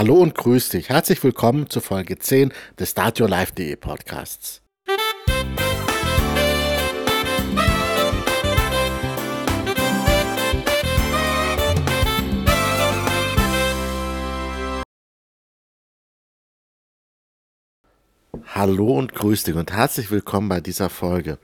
Hallo 0.00 0.14
und 0.14 0.34
grüß 0.34 0.70
dich. 0.70 0.88
Herzlich 0.88 1.22
willkommen 1.22 1.68
zu 1.68 1.82
Folge 1.82 2.18
10 2.18 2.54
des 2.78 2.92
StartYourLife.de 2.92 3.76
Podcasts. 3.76 4.62
Hallo 18.54 18.96
und 18.96 19.14
grüß 19.14 19.42
dich 19.42 19.54
und 19.54 19.70
herzlich 19.70 20.10
willkommen 20.10 20.48
bei 20.48 20.62
dieser 20.62 20.88
Folge. 20.88 21.36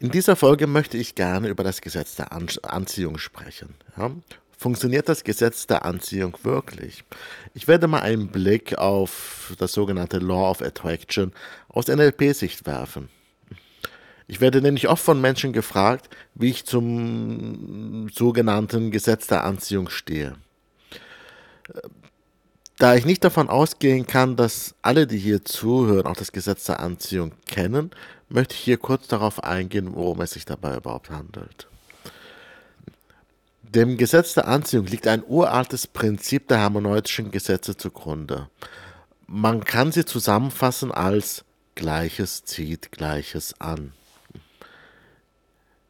In 0.00 0.10
dieser 0.10 0.34
Folge 0.34 0.66
möchte 0.66 0.96
ich 0.96 1.14
gerne 1.14 1.46
über 1.46 1.62
das 1.62 1.80
Gesetz 1.80 2.16
der 2.16 2.32
Anziehung 2.32 3.18
sprechen. 3.18 3.76
Ja? 3.96 4.10
Funktioniert 4.62 5.08
das 5.08 5.24
Gesetz 5.24 5.66
der 5.66 5.84
Anziehung 5.84 6.38
wirklich? 6.44 7.02
Ich 7.52 7.66
werde 7.66 7.88
mal 7.88 8.02
einen 8.02 8.28
Blick 8.28 8.78
auf 8.78 9.52
das 9.58 9.72
sogenannte 9.72 10.20
Law 10.20 10.50
of 10.52 10.62
Attraction 10.62 11.32
aus 11.68 11.88
NLP-Sicht 11.88 12.64
werfen. 12.64 13.08
Ich 14.28 14.40
werde 14.40 14.62
nämlich 14.62 14.88
oft 14.88 15.02
von 15.02 15.20
Menschen 15.20 15.52
gefragt, 15.52 16.10
wie 16.36 16.50
ich 16.50 16.64
zum 16.64 18.08
sogenannten 18.14 18.92
Gesetz 18.92 19.26
der 19.26 19.42
Anziehung 19.42 19.88
stehe. 19.88 20.36
Da 22.78 22.94
ich 22.94 23.04
nicht 23.04 23.24
davon 23.24 23.48
ausgehen 23.48 24.06
kann, 24.06 24.36
dass 24.36 24.76
alle, 24.80 25.08
die 25.08 25.18
hier 25.18 25.44
zuhören, 25.44 26.06
auch 26.06 26.14
das 26.14 26.30
Gesetz 26.30 26.66
der 26.66 26.78
Anziehung 26.78 27.32
kennen, 27.48 27.90
möchte 28.28 28.54
ich 28.54 28.60
hier 28.60 28.78
kurz 28.78 29.08
darauf 29.08 29.42
eingehen, 29.42 29.96
worum 29.96 30.20
es 30.20 30.30
sich 30.30 30.44
dabei 30.44 30.76
überhaupt 30.76 31.10
handelt. 31.10 31.66
Dem 33.74 33.96
Gesetz 33.96 34.34
der 34.34 34.48
Anziehung 34.48 34.84
liegt 34.84 35.08
ein 35.08 35.24
uraltes 35.26 35.86
Prinzip 35.86 36.46
der 36.48 36.60
harmoneutischen 36.60 37.30
Gesetze 37.30 37.74
zugrunde. 37.74 38.50
Man 39.26 39.64
kann 39.64 39.92
sie 39.92 40.04
zusammenfassen 40.04 40.92
als 40.92 41.46
Gleiches 41.74 42.44
zieht 42.44 42.92
Gleiches 42.92 43.58
an. 43.62 43.94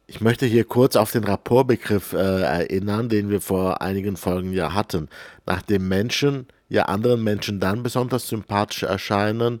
Ich 0.07 0.21
möchte 0.21 0.45
hier 0.45 0.63
kurz 0.63 0.95
auf 0.95 1.11
den 1.11 1.25
Rapportbegriff 1.25 2.13
äh, 2.13 2.43
erinnern, 2.43 3.09
den 3.09 3.29
wir 3.29 3.41
vor 3.41 3.81
einigen 3.81 4.15
Folgen 4.15 4.53
ja 4.53 4.73
hatten. 4.73 5.09
Nachdem 5.45 5.89
Menschen 5.89 6.47
ja 6.69 6.83
anderen 6.83 7.21
Menschen 7.21 7.59
dann 7.59 7.83
besonders 7.83 8.29
sympathisch 8.29 8.83
erscheinen, 8.83 9.59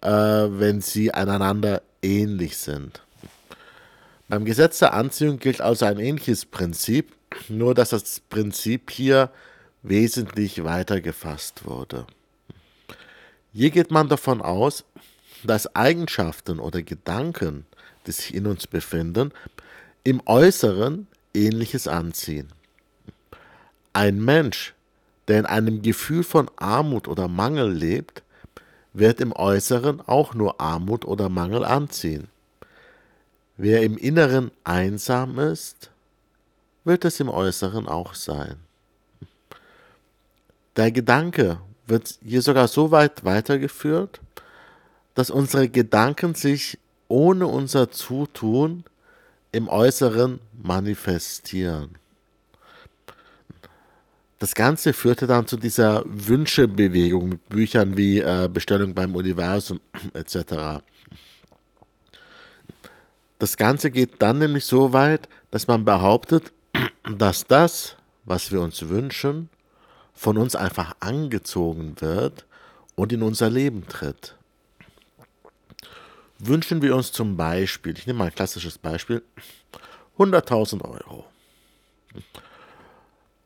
äh, 0.00 0.08
wenn 0.08 0.80
sie 0.80 1.12
einander 1.12 1.82
ähnlich 2.02 2.56
sind. 2.56 3.02
Beim 4.28 4.44
Gesetz 4.44 4.78
der 4.78 4.94
Anziehung 4.94 5.38
gilt 5.38 5.60
also 5.60 5.84
ein 5.84 5.98
ähnliches 5.98 6.46
Prinzip, 6.46 7.14
nur 7.48 7.74
dass 7.74 7.90
das 7.90 8.20
Prinzip 8.20 8.90
hier 8.90 9.30
wesentlich 9.82 10.64
weiter 10.64 11.00
gefasst 11.02 11.66
wurde. 11.66 12.06
Hier 13.52 13.70
geht 13.70 13.90
man 13.90 14.08
davon 14.08 14.40
aus, 14.40 14.84
dass 15.44 15.76
Eigenschaften 15.76 16.58
oder 16.58 16.82
Gedanken, 16.82 17.66
die 18.06 18.12
sich 18.12 18.34
in 18.34 18.46
uns 18.46 18.66
befinden, 18.66 19.30
im 20.04 20.22
Äußeren 20.24 21.06
Ähnliches 21.34 21.86
anziehen. 21.86 22.48
Ein 23.92 24.24
Mensch, 24.24 24.74
der 25.28 25.40
in 25.40 25.46
einem 25.46 25.82
Gefühl 25.82 26.24
von 26.24 26.50
Armut 26.56 27.08
oder 27.08 27.28
Mangel 27.28 27.70
lebt, 27.70 28.22
wird 28.94 29.20
im 29.20 29.32
Äußeren 29.32 30.00
auch 30.00 30.34
nur 30.34 30.60
Armut 30.60 31.04
oder 31.04 31.28
Mangel 31.28 31.64
anziehen. 31.64 32.28
Wer 33.56 33.82
im 33.82 33.96
Inneren 33.96 34.50
einsam 34.64 35.38
ist, 35.38 35.90
wird 36.84 37.04
es 37.04 37.20
im 37.20 37.28
Äußeren 37.28 37.86
auch 37.86 38.14
sein. 38.14 38.56
Der 40.76 40.90
Gedanke 40.90 41.60
wird 41.86 42.18
hier 42.24 42.42
sogar 42.42 42.66
so 42.66 42.90
weit 42.90 43.24
weitergeführt, 43.24 44.20
dass 45.14 45.30
unsere 45.30 45.68
Gedanken 45.68 46.34
sich 46.34 46.78
ohne 47.06 47.46
unser 47.46 47.90
Zutun 47.90 48.84
im 49.52 49.68
Äußeren 49.68 50.40
manifestieren. 50.60 51.90
Das 54.40 54.54
Ganze 54.54 54.92
führte 54.92 55.28
dann 55.28 55.46
zu 55.46 55.56
dieser 55.56 56.02
Wünschebewegung 56.06 57.28
mit 57.28 57.48
Büchern 57.48 57.96
wie 57.96 58.18
äh, 58.18 58.48
Bestellung 58.52 58.92
beim 58.92 59.14
Universum 59.14 59.80
etc. 60.12 60.82
Das 63.38 63.56
Ganze 63.56 63.90
geht 63.90 64.22
dann 64.22 64.38
nämlich 64.38 64.64
so 64.64 64.92
weit, 64.92 65.28
dass 65.50 65.66
man 65.66 65.84
behauptet, 65.84 66.52
dass 67.18 67.46
das, 67.46 67.96
was 68.24 68.52
wir 68.52 68.60
uns 68.60 68.88
wünschen, 68.88 69.50
von 70.14 70.38
uns 70.38 70.54
einfach 70.54 70.94
angezogen 71.00 72.00
wird 72.00 72.46
und 72.94 73.12
in 73.12 73.22
unser 73.22 73.50
Leben 73.50 73.86
tritt. 73.88 74.36
Wünschen 76.38 76.82
wir 76.82 76.94
uns 76.94 77.12
zum 77.12 77.36
Beispiel, 77.36 77.96
ich 77.96 78.06
nehme 78.06 78.20
mal 78.20 78.26
ein 78.26 78.34
klassisches 78.34 78.78
Beispiel, 78.78 79.22
100.000 80.18 80.82
Euro. 80.84 81.26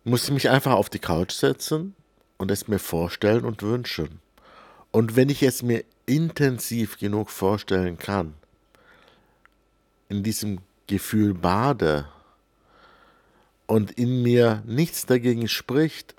Muss 0.04 0.24
ich 0.24 0.30
mich 0.30 0.48
einfach 0.50 0.72
auf 0.72 0.90
die 0.90 0.98
Couch 0.98 1.32
setzen 1.32 1.94
und 2.36 2.50
es 2.50 2.68
mir 2.68 2.78
vorstellen 2.78 3.44
und 3.44 3.62
wünschen. 3.62 4.20
Und 4.90 5.16
wenn 5.16 5.28
ich 5.28 5.42
es 5.42 5.62
mir 5.62 5.84
intensiv 6.06 6.98
genug 6.98 7.30
vorstellen 7.30 7.98
kann, 7.98 8.34
in 10.08 10.22
diesem 10.22 10.58
Gefühl 10.86 11.34
bade, 11.34 12.06
und 13.68 13.92
in 13.92 14.22
mir 14.22 14.62
nichts 14.66 15.06
dagegen 15.06 15.46
spricht, 15.46 16.14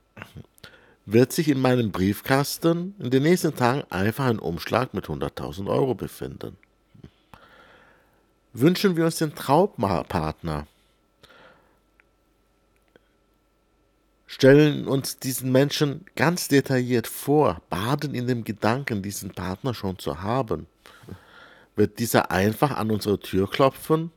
wird 1.06 1.34
sich 1.34 1.50
in 1.50 1.60
meinem 1.60 1.92
Briefkasten 1.92 2.96
in 3.00 3.10
den 3.10 3.24
nächsten 3.24 3.56
Tagen 3.56 3.84
einfach 3.90 4.26
ein 4.26 4.40
Umschlag 4.40 4.94
mit 4.94 5.08
100.000 5.08 5.68
Euro 5.68 5.96
befinden. 5.96 6.56
Wünschen 8.54 8.96
wir 8.96 9.06
uns 9.06 9.18
den 9.18 9.34
Traumpartner, 9.34 10.68
stellen 14.28 14.88
uns 14.88 15.18
diesen 15.18 15.52
Menschen 15.52 16.06
ganz 16.16 16.48
detailliert 16.48 17.08
vor, 17.08 17.62
baden 17.72 18.14
in 18.14 18.28
dem 18.28 18.44
Gedanken, 18.44 19.02
diesen 19.02 19.32
Partner 19.32 19.74
schon 19.74 19.98
zu 19.98 20.22
haben, 20.22 20.68
wird 21.80 21.98
dieser 21.98 22.30
einfach 22.30 22.72
an 22.72 22.92
unsere 22.92 23.20
Tür 23.20 23.50
klopfen 23.50 24.12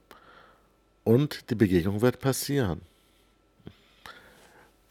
und 1.05 1.49
die 1.49 1.55
Begegnung 1.55 2.03
wird 2.03 2.19
passieren. 2.19 2.81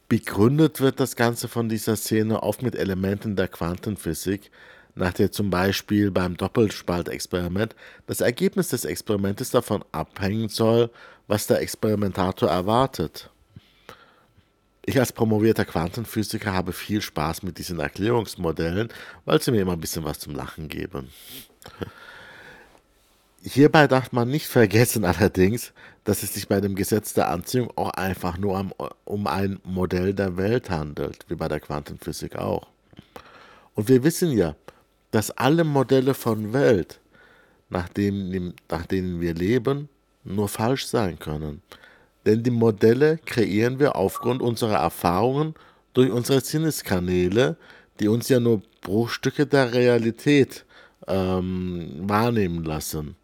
Begründet 0.07 0.79
wird 0.79 1.01
das 1.01 1.17
Ganze 1.17 1.49
von 1.49 1.67
dieser 1.67 1.97
Szene 1.97 2.41
oft 2.41 2.61
mit 2.63 2.75
Elementen 2.75 3.35
der 3.35 3.49
Quantenphysik, 3.49 4.51
nach 4.95 5.11
der 5.11 5.33
zum 5.33 5.49
Beispiel 5.49 6.11
beim 6.11 6.37
Doppelspaltexperiment 6.37 7.75
das 8.07 8.21
Ergebnis 8.21 8.69
des 8.69 8.85
Experimentes 8.85 9.51
davon 9.51 9.83
abhängen 9.91 10.47
soll, 10.47 10.89
was 11.27 11.47
der 11.47 11.61
Experimentator 11.61 12.49
erwartet. 12.49 13.29
Ich 14.85 14.97
als 14.97 15.11
promovierter 15.11 15.65
Quantenphysiker 15.65 16.53
habe 16.53 16.71
viel 16.71 17.01
Spaß 17.01 17.43
mit 17.43 17.57
diesen 17.57 17.81
Erklärungsmodellen, 17.81 18.89
weil 19.25 19.41
sie 19.41 19.51
mir 19.51 19.61
immer 19.61 19.73
ein 19.73 19.81
bisschen 19.81 20.05
was 20.05 20.19
zum 20.19 20.35
Lachen 20.35 20.69
geben. 20.69 21.09
Hierbei 23.43 23.87
darf 23.87 24.11
man 24.11 24.29
nicht 24.29 24.47
vergessen 24.47 25.03
allerdings, 25.05 25.73
dass 26.03 26.23
es 26.23 26.33
sich 26.33 26.47
bei 26.47 26.61
dem 26.61 26.75
Gesetz 26.75 27.13
der 27.13 27.29
Anziehung 27.29 27.71
auch 27.75 27.91
einfach 27.91 28.37
nur 28.37 28.71
um 29.05 29.27
ein 29.27 29.59
Modell 29.63 30.13
der 30.13 30.37
Welt 30.37 30.69
handelt, 30.69 31.25
wie 31.27 31.35
bei 31.35 31.47
der 31.47 31.59
Quantenphysik 31.59 32.35
auch. 32.35 32.67
Und 33.73 33.89
wir 33.89 34.03
wissen 34.03 34.31
ja, 34.31 34.55
dass 35.11 35.31
alle 35.31 35.63
Modelle 35.63 36.13
von 36.13 36.53
Welt, 36.53 36.99
nach, 37.69 37.89
dem, 37.89 38.53
nach 38.69 38.85
denen 38.85 39.21
wir 39.21 39.33
leben, 39.33 39.89
nur 40.23 40.49
falsch 40.49 40.85
sein 40.85 41.17
können. 41.17 41.61
Denn 42.25 42.43
die 42.43 42.51
Modelle 42.51 43.17
kreieren 43.25 43.79
wir 43.79 43.95
aufgrund 43.95 44.41
unserer 44.41 44.77
Erfahrungen 44.77 45.55
durch 45.93 46.11
unsere 46.11 46.41
Sinneskanäle, 46.41 47.57
die 47.99 48.07
uns 48.07 48.29
ja 48.29 48.39
nur 48.39 48.61
Bruchstücke 48.81 49.47
der 49.47 49.73
Realität 49.73 50.65
ähm, 51.07 52.01
wahrnehmen 52.01 52.63
lassen. 52.63 53.15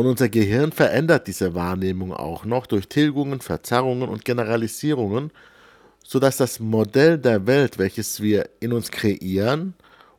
Und 0.00 0.06
unser 0.06 0.30
Gehirn 0.30 0.72
verändert 0.72 1.26
diese 1.26 1.54
Wahrnehmung 1.54 2.14
auch 2.14 2.46
noch 2.46 2.64
durch 2.64 2.88
Tilgungen, 2.88 3.42
Verzerrungen 3.42 4.08
und 4.08 4.24
Generalisierungen, 4.24 5.30
sodass 6.02 6.38
das 6.38 6.58
Modell 6.58 7.18
der 7.18 7.46
Welt, 7.46 7.76
welches 7.76 8.22
wir 8.22 8.48
in 8.60 8.72
uns 8.72 8.90
kreieren 8.90 9.74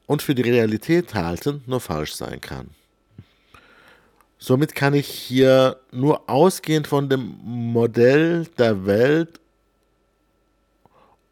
und 0.05 0.21
für 0.21 0.35
die 0.35 0.43
Realität 0.43 1.15
halten, 1.15 1.63
nur 1.65 1.79
falsch 1.79 2.13
sein 2.13 2.39
kann. 2.39 2.69
Somit 4.37 4.75
kann 4.75 4.93
ich 4.93 5.07
hier 5.07 5.77
nur 5.91 6.29
ausgehend 6.29 6.85
von 6.85 7.09
dem 7.09 7.39
Modell 7.43 8.45
der 8.59 8.85
Welt 8.85 9.39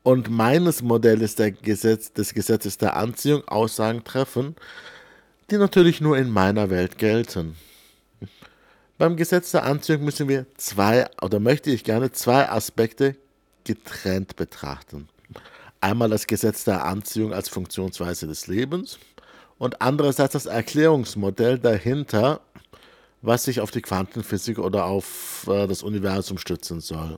und 0.02 0.32
meines 0.32 0.82
Modells 0.82 1.36
Gesetz, 1.62 2.14
des 2.14 2.34
Gesetzes 2.34 2.80
der 2.80 2.96
Anziehung 2.96 3.48
Aussagen 3.48 4.04
treffen, 4.04 4.56
die 5.52 5.58
natürlich 5.58 6.02
nur 6.02 6.18
in 6.18 6.32
meiner 6.32 6.72
Welt 6.72 6.98
gelten. 6.98 7.56
Beim 9.00 9.16
Gesetz 9.16 9.52
der 9.52 9.64
Anziehung 9.64 10.04
müssen 10.04 10.28
wir 10.28 10.46
zwei, 10.58 11.10
oder 11.22 11.40
möchte 11.40 11.72
ich 11.72 11.86
gerne 11.86 12.12
zwei 12.12 12.50
Aspekte 12.50 13.16
getrennt 13.64 14.36
betrachten. 14.36 15.08
Einmal 15.80 16.10
das 16.10 16.28
Gesetz 16.28 16.66
der 16.66 16.84
Anziehung 16.84 17.34
als 17.34 17.48
Funktionsweise 17.48 18.28
des 18.28 18.48
Lebens 18.48 19.00
und 19.58 19.82
andererseits 19.82 20.34
das 20.34 20.48
Erklärungsmodell 20.48 21.60
dahinter, 21.60 22.42
was 23.22 23.46
sich 23.46 23.62
auf 23.62 23.72
die 23.72 23.82
Quantenphysik 23.82 24.60
oder 24.60 24.84
auf 24.84 25.48
äh, 25.48 25.66
das 25.66 25.82
Universum 25.82 26.38
stützen 26.38 26.82
soll. 26.82 27.18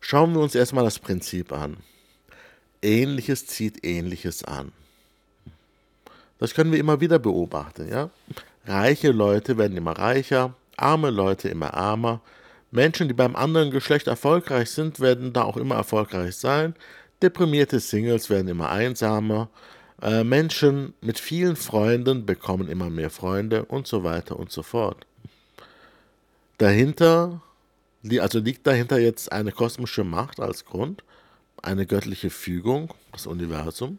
Schauen 0.00 0.34
wir 0.34 0.40
uns 0.42 0.54
erstmal 0.54 0.84
das 0.84 0.98
Prinzip 0.98 1.50
an. 1.52 1.78
Ähnliches 2.82 3.46
zieht 3.46 3.86
Ähnliches 3.86 4.44
an. 4.44 4.72
Das 6.38 6.52
können 6.52 6.72
wir 6.72 6.78
immer 6.78 7.00
wieder 7.00 7.18
beobachten. 7.18 7.88
Ja? 7.88 8.10
Reiche 8.66 9.12
Leute 9.12 9.58
werden 9.58 9.76
immer 9.76 9.92
reicher, 9.92 10.54
arme 10.76 11.10
Leute 11.10 11.48
immer 11.48 11.74
armer. 11.74 12.20
Menschen, 12.72 13.06
die 13.06 13.14
beim 13.14 13.36
anderen 13.36 13.70
Geschlecht 13.70 14.08
erfolgreich 14.08 14.70
sind, 14.70 14.98
werden 14.98 15.32
da 15.32 15.44
auch 15.44 15.56
immer 15.56 15.76
erfolgreich 15.76 16.36
sein. 16.36 16.74
Deprimierte 17.22 17.78
Singles 17.78 18.28
werden 18.28 18.48
immer 18.48 18.70
einsamer. 18.70 19.48
Äh, 20.02 20.24
Menschen 20.24 20.94
mit 21.00 21.20
vielen 21.20 21.54
Freunden 21.56 22.26
bekommen 22.26 22.68
immer 22.68 22.90
mehr 22.90 23.08
Freunde 23.10 23.64
und 23.64 23.86
so 23.86 24.02
weiter 24.02 24.36
und 24.38 24.50
so 24.50 24.62
fort. 24.62 25.06
Dahinter, 26.58 27.40
also 28.20 28.40
liegt 28.40 28.66
dahinter 28.66 28.98
jetzt 28.98 29.30
eine 29.30 29.52
kosmische 29.52 30.04
Macht 30.04 30.40
als 30.40 30.64
Grund, 30.64 31.04
eine 31.62 31.86
göttliche 31.86 32.30
Fügung, 32.30 32.92
das 33.12 33.26
Universum. 33.26 33.98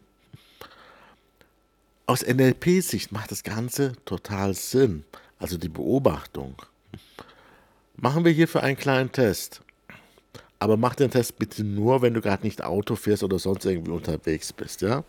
Aus 2.08 2.22
NLP-Sicht 2.26 3.12
macht 3.12 3.30
das 3.30 3.42
Ganze 3.42 3.92
total 4.06 4.54
Sinn, 4.54 5.04
also 5.38 5.58
die 5.58 5.68
Beobachtung. 5.68 6.54
Machen 7.96 8.24
wir 8.24 8.32
hierfür 8.32 8.62
einen 8.62 8.78
kleinen 8.78 9.12
Test. 9.12 9.60
Aber 10.58 10.78
mach 10.78 10.94
den 10.94 11.10
Test 11.10 11.38
bitte 11.38 11.64
nur, 11.64 12.00
wenn 12.00 12.14
du 12.14 12.22
gerade 12.22 12.46
nicht 12.46 12.64
Auto 12.64 12.96
fährst 12.96 13.24
oder 13.24 13.38
sonst 13.38 13.66
irgendwie 13.66 13.90
unterwegs 13.90 14.54
bist, 14.54 14.80
ja? 14.80 15.04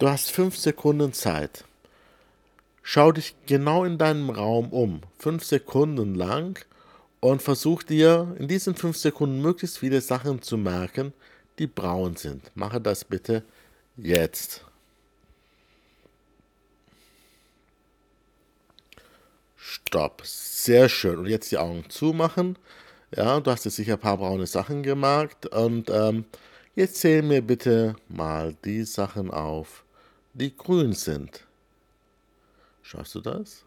Du 0.00 0.08
hast 0.08 0.32
fünf 0.32 0.56
Sekunden 0.58 1.12
Zeit. 1.12 1.64
Schau 2.82 3.12
dich 3.12 3.36
genau 3.46 3.84
in 3.84 3.96
deinem 3.96 4.30
Raum 4.30 4.70
um, 4.70 5.00
fünf 5.16 5.44
Sekunden 5.44 6.16
lang, 6.16 6.58
und 7.20 7.40
versuch 7.40 7.84
dir 7.84 8.34
in 8.40 8.48
diesen 8.48 8.74
fünf 8.74 8.96
Sekunden 8.96 9.40
möglichst 9.40 9.78
viele 9.78 10.00
Sachen 10.00 10.42
zu 10.42 10.58
merken, 10.58 11.12
die 11.60 11.68
braun 11.68 12.16
sind. 12.16 12.50
Mache 12.56 12.80
das 12.80 13.04
bitte 13.04 13.44
jetzt. 13.96 14.64
Stopp. 19.66 20.20
Sehr 20.26 20.90
schön. 20.90 21.20
Und 21.20 21.26
jetzt 21.26 21.50
die 21.50 21.56
Augen 21.56 21.88
zumachen. 21.88 22.58
Ja, 23.16 23.40
du 23.40 23.50
hast 23.50 23.64
jetzt 23.64 23.76
sicher 23.76 23.94
ein 23.94 23.98
paar 23.98 24.18
braune 24.18 24.46
Sachen 24.46 24.82
gemerkt. 24.82 25.46
Und 25.46 25.88
ähm, 25.88 26.26
jetzt 26.74 26.96
zähl 26.96 27.22
mir 27.22 27.40
bitte 27.40 27.96
mal 28.10 28.54
die 28.66 28.84
Sachen 28.84 29.30
auf, 29.30 29.82
die 30.34 30.54
grün 30.54 30.92
sind. 30.92 31.46
Schaffst 32.82 33.14
du 33.14 33.22
das? 33.22 33.64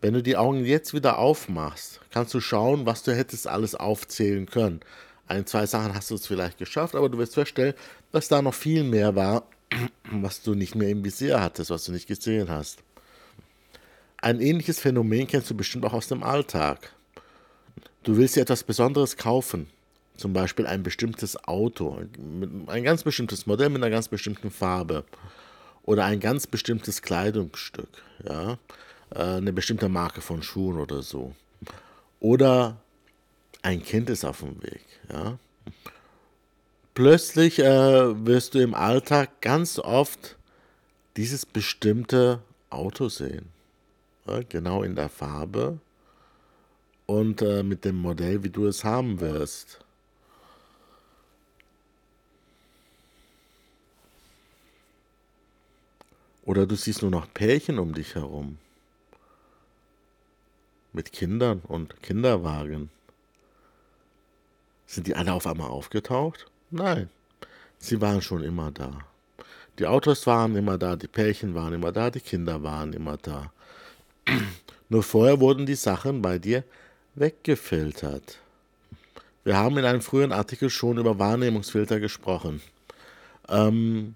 Wenn 0.00 0.14
du 0.14 0.22
die 0.22 0.38
Augen 0.38 0.64
jetzt 0.64 0.94
wieder 0.94 1.18
aufmachst, 1.18 2.00
kannst 2.10 2.32
du 2.32 2.40
schauen, 2.40 2.86
was 2.86 3.02
du 3.02 3.14
hättest 3.14 3.46
alles 3.46 3.74
aufzählen 3.74 4.46
können. 4.46 4.80
Ein, 5.26 5.44
zwei 5.44 5.66
Sachen 5.66 5.94
hast 5.94 6.10
du 6.10 6.14
es 6.14 6.26
vielleicht 6.26 6.56
geschafft, 6.56 6.94
aber 6.94 7.10
du 7.10 7.18
wirst 7.18 7.34
feststellen, 7.34 7.74
dass 8.10 8.28
da 8.28 8.40
noch 8.40 8.54
viel 8.54 8.84
mehr 8.84 9.14
war, 9.14 9.46
was 10.10 10.40
du 10.40 10.54
nicht 10.54 10.74
mehr 10.74 10.88
im 10.88 11.04
Visier 11.04 11.42
hattest, 11.42 11.68
was 11.68 11.84
du 11.84 11.92
nicht 11.92 12.08
gesehen 12.08 12.48
hast. 12.48 12.78
Ein 14.20 14.40
ähnliches 14.40 14.80
Phänomen 14.80 15.28
kennst 15.28 15.48
du 15.48 15.54
bestimmt 15.54 15.84
auch 15.84 15.92
aus 15.92 16.08
dem 16.08 16.24
Alltag. 16.24 16.92
Du 18.02 18.16
willst 18.16 18.34
dir 18.34 18.40
etwas 18.40 18.64
Besonderes 18.64 19.16
kaufen, 19.16 19.68
zum 20.16 20.32
Beispiel 20.32 20.66
ein 20.66 20.82
bestimmtes 20.82 21.44
Auto, 21.44 22.00
ein 22.66 22.82
ganz 22.82 23.04
bestimmtes 23.04 23.46
Modell 23.46 23.68
mit 23.68 23.82
einer 23.82 23.90
ganz 23.90 24.08
bestimmten 24.08 24.50
Farbe 24.50 25.04
oder 25.84 26.04
ein 26.04 26.18
ganz 26.18 26.48
bestimmtes 26.48 27.02
Kleidungsstück, 27.02 28.02
ja, 28.28 28.58
äh, 29.14 29.22
eine 29.22 29.52
bestimmte 29.52 29.88
Marke 29.88 30.20
von 30.20 30.42
Schuhen 30.42 30.78
oder 30.78 31.02
so. 31.02 31.34
Oder 32.18 32.76
ein 33.62 33.84
Kind 33.84 34.10
ist 34.10 34.24
auf 34.24 34.40
dem 34.40 34.60
Weg, 34.62 34.84
ja. 35.12 35.38
Plötzlich 36.94 37.60
äh, 37.60 38.26
wirst 38.26 38.54
du 38.54 38.58
im 38.58 38.74
Alltag 38.74 39.40
ganz 39.40 39.78
oft 39.78 40.36
dieses 41.16 41.46
bestimmte 41.46 42.40
Auto 42.70 43.08
sehen 43.08 43.57
genau 44.48 44.82
in 44.82 44.94
der 44.94 45.08
Farbe 45.08 45.78
und 47.06 47.42
äh, 47.42 47.62
mit 47.62 47.84
dem 47.84 47.96
Modell, 47.96 48.44
wie 48.44 48.50
du 48.50 48.66
es 48.66 48.84
haben 48.84 49.20
wirst. 49.20 49.80
Oder 56.44 56.66
du 56.66 56.76
siehst 56.76 57.02
nur 57.02 57.10
noch 57.10 57.32
Pärchen 57.34 57.78
um 57.78 57.92
dich 57.92 58.14
herum. 58.14 58.58
Mit 60.92 61.12
Kindern 61.12 61.60
und 61.66 62.02
Kinderwagen. 62.02 62.90
Sind 64.86 65.06
die 65.06 65.14
alle 65.14 65.34
auf 65.34 65.46
einmal 65.46 65.68
aufgetaucht? 65.68 66.46
Nein, 66.70 67.10
sie 67.78 68.00
waren 68.00 68.22
schon 68.22 68.42
immer 68.42 68.70
da. 68.70 69.04
Die 69.78 69.86
Autos 69.86 70.26
waren 70.26 70.56
immer 70.56 70.78
da, 70.78 70.96
die 70.96 71.06
Pärchen 71.06 71.54
waren 71.54 71.74
immer 71.74 71.92
da, 71.92 72.10
die 72.10 72.20
Kinder 72.20 72.62
waren 72.62 72.92
immer 72.94 73.16
da. 73.18 73.52
Nur 74.88 75.02
vorher 75.02 75.40
wurden 75.40 75.66
die 75.66 75.74
Sachen 75.74 76.22
bei 76.22 76.38
dir 76.38 76.64
weggefiltert. 77.14 78.38
Wir 79.44 79.56
haben 79.56 79.78
in 79.78 79.84
einem 79.84 80.00
früheren 80.00 80.32
Artikel 80.32 80.70
schon 80.70 80.98
über 80.98 81.18
Wahrnehmungsfilter 81.18 82.00
gesprochen. 82.00 82.60
Ähm, 83.48 84.14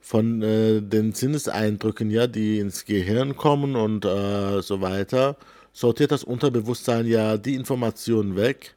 von 0.00 0.42
äh, 0.42 0.80
den 0.80 1.12
Sinneseindrücken, 1.12 2.10
ja, 2.10 2.26
die 2.26 2.58
ins 2.58 2.84
Gehirn 2.84 3.36
kommen 3.36 3.76
und 3.76 4.04
äh, 4.04 4.60
so 4.60 4.80
weiter, 4.80 5.36
sortiert 5.72 6.10
das 6.10 6.24
Unterbewusstsein 6.24 7.06
ja 7.06 7.36
die 7.36 7.54
Informationen 7.54 8.36
weg, 8.36 8.74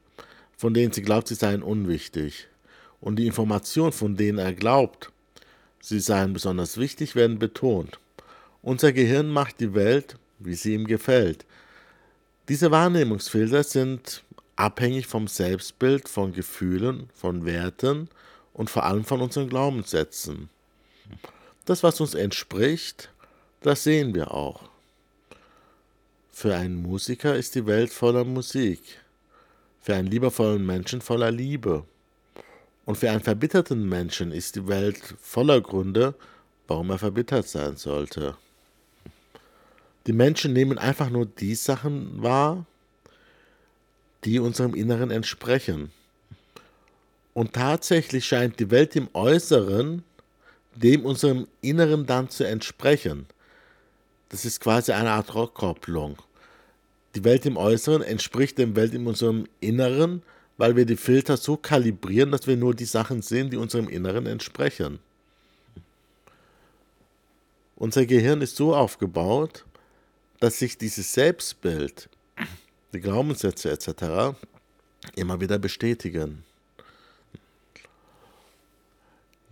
von 0.56 0.74
denen 0.74 0.94
sie 0.94 1.02
glaubt, 1.02 1.28
sie 1.28 1.36
seien 1.36 1.64
unwichtig. 1.64 2.48
Und 3.02 3.18
die 3.18 3.28
Informationen, 3.28 3.92
von 3.92 4.16
denen 4.16 4.38
er 4.38 4.54
glaubt, 4.54 5.12
sie 5.82 6.00
seien 6.00 6.34
besonders 6.34 6.78
wichtig, 6.78 7.16
werden 7.16 7.40
betont. 7.40 8.00
Unser 8.62 8.94
Gehirn 8.94 9.30
macht 9.30 9.60
die 9.60 9.74
Welt 9.74 10.18
wie 10.46 10.56
sie 10.56 10.74
ihm 10.74 10.88
gefällt. 10.88 11.46
Diese 12.48 12.72
Wahrnehmungsfilter 12.72 13.64
sind 13.64 14.24
abhängig 14.56 15.08
vom 15.08 15.28
Selbstbild, 15.28 16.08
von 16.08 16.34
Gefühlen, 16.34 17.10
von 17.14 17.46
Werten 17.46 18.10
und 18.54 18.70
vor 18.70 18.84
allem 18.84 19.04
von 19.04 19.22
unseren 19.22 19.50
Glaubenssätzen. 19.50 20.50
Das, 21.66 21.84
was 21.84 22.00
uns 22.00 22.14
entspricht, 22.14 23.10
das 23.62 23.84
sehen 23.84 24.14
wir 24.14 24.32
auch. 24.32 24.70
Für 26.32 26.56
einen 26.56 26.82
Musiker 26.82 27.36
ist 27.36 27.56
die 27.56 27.66
Welt 27.66 27.92
voller 27.92 28.24
Musik, 28.24 28.82
für 29.82 29.96
einen 29.96 30.10
liebevollen 30.10 30.66
Menschen 30.66 31.02
voller 31.02 31.32
Liebe. 31.32 31.86
Und 32.86 32.98
für 32.98 33.10
einen 33.10 33.24
verbitterten 33.24 33.88
Menschen 33.90 34.32
ist 34.32 34.56
die 34.56 34.68
Welt 34.68 35.16
voller 35.20 35.60
Gründe, 35.60 36.14
warum 36.68 36.92
er 36.92 37.00
verbittert 37.00 37.48
sein 37.48 37.78
sollte. 37.78 38.38
Die 40.08 40.14
Menschen 40.14 40.54
nehmen 40.54 40.78
einfach 40.78 41.10
nur 41.10 41.26
die 41.26 41.56
Sachen 41.56 42.22
wahr, 42.22 42.66
die 44.24 44.40
unserem 44.40 44.74
Inneren 44.74 45.12
entsprechen. 45.12 45.92
Und 47.34 47.54
tatsächlich 47.54 48.26
scheint 48.26 48.60
die 48.60 48.72
Welt 48.72 48.96
im 48.96 49.10
Äußeren 49.14 50.04
dem 50.76 51.06
unserem 51.06 51.48
Inneren 51.62 52.06
dann 52.06 52.30
zu 52.30 52.46
entsprechen. 52.46 53.26
Das 54.30 54.46
ist 54.46 54.60
quasi 54.60 54.92
eine 54.92 55.12
Art 55.12 55.34
Rückkopplung. 55.34 56.18
Die 57.16 57.24
Welt 57.24 57.46
im 57.46 57.56
Äußeren 57.56 58.02
entspricht 58.02 58.58
dem 58.58 58.76
Welt 58.76 58.94
in 58.94 59.08
unserem 59.08 59.48
Inneren, 59.62 60.22
weil 60.58 60.76
wir 60.76 60.86
die 60.86 60.98
Filter 60.98 61.38
so 61.38 61.58
kalibrieren, 61.58 62.32
dass 62.32 62.48
wir 62.48 62.58
nur 62.58 62.76
die 62.76 62.86
Sachen 62.86 63.22
sehen, 63.22 63.50
die 63.50 63.58
unserem 63.58 63.88
Inneren 63.88 64.26
entsprechen. 64.26 65.00
Unser 67.78 68.06
Gehirn 68.06 68.42
ist 68.42 68.56
so 68.56 68.76
aufgebaut, 68.76 69.66
dass 70.46 70.60
sich 70.60 70.78
dieses 70.78 71.12
Selbstbild, 71.12 72.08
die 72.94 73.00
Glaubenssätze 73.00 73.72
etc. 73.72 74.38
immer 75.16 75.42
wieder 75.42 75.58
bestätigen. 75.58 76.44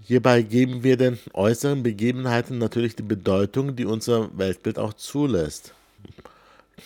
Hierbei 0.03 0.43
geben 0.43 0.83
wir 0.83 0.95
den 0.95 1.17
äußeren 1.33 1.81
Begebenheiten 1.81 2.59
natürlich 2.59 2.95
die 2.95 3.01
Bedeutung, 3.01 3.75
die 3.75 3.85
unser 3.85 4.37
Weltbild 4.37 4.77
auch 4.77 4.93
zulässt. 4.93 5.73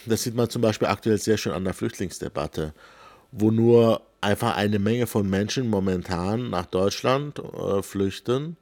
Das 0.06 0.24
sieht 0.24 0.36
man 0.36 0.50
zum 0.50 0.62
Beispiel 0.62 0.88
aktuell 0.88 1.18
sehr 1.18 1.38
schön 1.38 1.52
an 1.52 1.66
der 1.66 1.74
Flüchtlingsdebatte, 1.74 2.74
wo 3.34 3.52
nur 3.52 4.04
einfach 4.22 4.56
eine 4.56 4.80
Menge 4.80 5.08
von 5.08 5.30
Menschen 5.30 5.70
momentan 5.70 6.50
nach 6.50 6.68
Deutschland 6.68 7.40
äh, 7.40 7.84
flüchten 7.84 8.56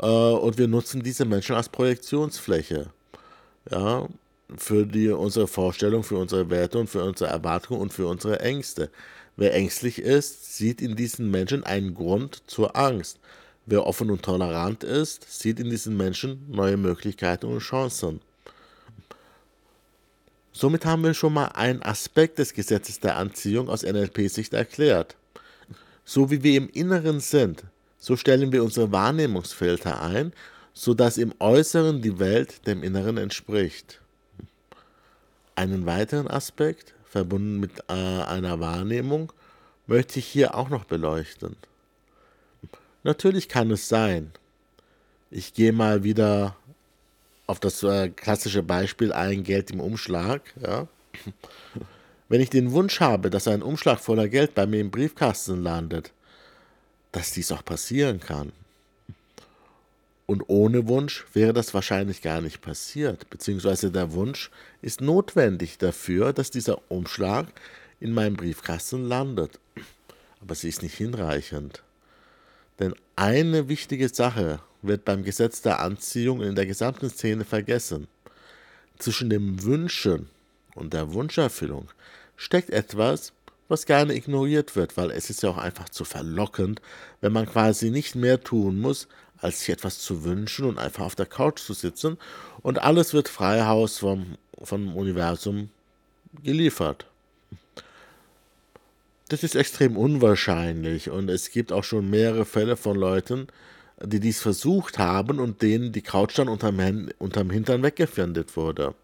äh, 0.00 0.06
und 0.06 0.58
wir 0.58 0.68
nutzen 0.68 1.02
diese 1.02 1.24
Menschen 1.24 1.56
als 1.56 1.70
Projektionsfläche. 1.70 2.90
Ja, 3.70 4.06
für 4.54 4.86
die, 4.86 5.08
unsere 5.08 5.48
Vorstellung, 5.48 6.02
für 6.02 6.16
unsere 6.16 6.50
Werte 6.50 6.78
und 6.78 6.88
für 6.88 7.02
unsere 7.02 7.30
Erwartungen 7.30 7.80
und 7.80 7.92
für 7.92 8.06
unsere 8.06 8.40
Ängste. 8.40 8.90
Wer 9.36 9.54
ängstlich 9.54 9.98
ist, 9.98 10.56
sieht 10.56 10.80
in 10.80 10.96
diesen 10.96 11.30
Menschen 11.30 11.64
einen 11.64 11.94
Grund 11.94 12.42
zur 12.46 12.76
Angst. 12.76 13.18
Wer 13.66 13.84
offen 13.84 14.10
und 14.10 14.22
tolerant 14.22 14.84
ist, 14.84 15.26
sieht 15.28 15.58
in 15.58 15.68
diesen 15.68 15.96
Menschen 15.96 16.46
neue 16.48 16.76
Möglichkeiten 16.76 17.46
und 17.46 17.58
Chancen. 17.58 18.20
Somit 20.52 20.86
haben 20.86 21.02
wir 21.02 21.12
schon 21.12 21.34
mal 21.34 21.48
einen 21.48 21.82
Aspekt 21.82 22.38
des 22.38 22.54
Gesetzes 22.54 23.00
der 23.00 23.16
Anziehung 23.16 23.68
aus 23.68 23.82
NLP-Sicht 23.82 24.54
erklärt. 24.54 25.16
So 26.04 26.30
wie 26.30 26.42
wir 26.42 26.56
im 26.56 26.70
Inneren 26.70 27.20
sind, 27.20 27.64
so 27.98 28.16
stellen 28.16 28.52
wir 28.52 28.62
unsere 28.62 28.92
Wahrnehmungsfilter 28.92 30.00
ein, 30.00 30.32
sodass 30.72 31.18
im 31.18 31.34
Äußeren 31.40 32.00
die 32.00 32.18
Welt 32.20 32.66
dem 32.66 32.82
Inneren 32.82 33.18
entspricht. 33.18 34.00
Einen 35.56 35.86
weiteren 35.86 36.28
Aspekt, 36.28 36.94
verbunden 37.04 37.58
mit 37.58 37.72
äh, 37.88 37.92
einer 37.92 38.60
Wahrnehmung, 38.60 39.32
möchte 39.86 40.20
ich 40.20 40.26
hier 40.26 40.54
auch 40.54 40.68
noch 40.68 40.84
beleuchten. 40.84 41.56
Natürlich 43.02 43.48
kann 43.48 43.70
es 43.70 43.88
sein, 43.88 44.32
ich 45.30 45.54
gehe 45.54 45.72
mal 45.72 46.04
wieder 46.04 46.56
auf 47.46 47.60
das 47.60 47.82
äh, 47.82 48.08
klassische 48.10 48.62
Beispiel 48.62 49.12
ein 49.12 49.44
Geld 49.44 49.70
im 49.70 49.80
Umschlag. 49.80 50.42
Ja. 50.60 50.88
Wenn 52.28 52.40
ich 52.40 52.50
den 52.50 52.72
Wunsch 52.72 53.00
habe, 53.00 53.30
dass 53.30 53.48
ein 53.48 53.62
Umschlag 53.62 54.00
voller 54.00 54.28
Geld 54.28 54.54
bei 54.54 54.66
mir 54.66 54.80
im 54.80 54.90
Briefkasten 54.90 55.62
landet, 55.62 56.12
dass 57.12 57.32
dies 57.32 57.52
auch 57.52 57.64
passieren 57.64 58.20
kann. 58.20 58.52
Und 60.26 60.42
ohne 60.48 60.88
Wunsch 60.88 61.24
wäre 61.32 61.52
das 61.52 61.72
wahrscheinlich 61.72 62.20
gar 62.20 62.40
nicht 62.40 62.60
passiert, 62.60 63.30
beziehungsweise 63.30 63.92
der 63.92 64.12
Wunsch 64.12 64.50
ist 64.82 65.00
notwendig 65.00 65.78
dafür, 65.78 66.32
dass 66.32 66.50
dieser 66.50 66.80
Umschlag 66.90 67.46
in 68.00 68.12
meinem 68.12 68.34
Briefkasten 68.34 69.06
landet. 69.06 69.60
Aber 70.40 70.54
sie 70.56 70.68
ist 70.68 70.82
nicht 70.82 70.96
hinreichend. 70.96 71.82
Denn 72.80 72.94
eine 73.14 73.68
wichtige 73.68 74.08
Sache 74.08 74.60
wird 74.82 75.04
beim 75.04 75.22
Gesetz 75.22 75.62
der 75.62 75.80
Anziehung 75.80 76.42
in 76.42 76.56
der 76.56 76.66
gesamten 76.66 77.08
Szene 77.08 77.44
vergessen. 77.44 78.08
Zwischen 78.98 79.30
dem 79.30 79.62
Wünschen 79.62 80.28
und 80.74 80.92
der 80.92 81.12
Wunscherfüllung 81.12 81.88
steckt 82.36 82.70
etwas, 82.70 83.32
was 83.68 83.86
gerne 83.86 84.14
ignoriert 84.14 84.76
wird, 84.76 84.96
weil 84.96 85.10
es 85.10 85.30
ist 85.30 85.42
ja 85.42 85.50
auch 85.50 85.58
einfach 85.58 85.88
zu 85.88 86.04
verlockend, 86.04 86.80
wenn 87.20 87.32
man 87.32 87.46
quasi 87.46 87.90
nicht 87.90 88.14
mehr 88.14 88.40
tun 88.42 88.80
muss, 88.80 89.08
als 89.38 89.60
sich 89.60 89.70
etwas 89.70 89.98
zu 89.98 90.24
wünschen 90.24 90.64
und 90.66 90.78
einfach 90.78 91.04
auf 91.04 91.14
der 91.14 91.26
Couch 91.26 91.60
zu 91.60 91.74
sitzen 91.74 92.18
und 92.62 92.82
alles 92.82 93.12
wird 93.12 93.28
Freihaus 93.28 93.98
vom, 93.98 94.36
vom 94.62 94.96
Universum 94.96 95.70
geliefert. 96.42 97.06
Das 99.28 99.42
ist 99.42 99.56
extrem 99.56 99.96
unwahrscheinlich 99.96 101.10
und 101.10 101.28
es 101.28 101.50
gibt 101.50 101.72
auch 101.72 101.84
schon 101.84 102.08
mehrere 102.08 102.44
Fälle 102.44 102.76
von 102.76 102.96
Leuten, 102.96 103.48
die 104.00 104.20
dies 104.20 104.40
versucht 104.40 104.98
haben 104.98 105.40
und 105.40 105.62
denen 105.62 105.92
die 105.92 106.02
Couch 106.02 106.38
dann 106.38 106.48
unterm, 106.48 107.10
unterm 107.18 107.50
Hintern 107.50 107.82
weggefindet 107.82 108.56
wurde. 108.56 108.94